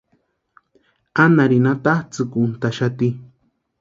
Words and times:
Anarini 1.23 1.69
atatsʼïkuntʼaxati. 1.73 3.07